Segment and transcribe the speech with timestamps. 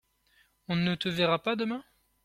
[0.67, 1.83] On ne te verra pas demain?